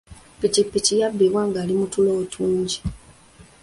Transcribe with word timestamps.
Pikipiki 0.39 0.93
yabbibwa 1.01 1.41
ng'ali 1.47 1.73
mu 1.79 1.85
ttulo 1.87 2.11
otungi. 2.21 2.77